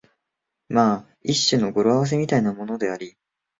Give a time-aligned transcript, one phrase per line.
[0.67, 3.15] まあ一種の語呂合せみたいなものであり、